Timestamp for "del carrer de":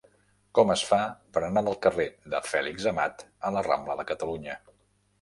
1.69-2.41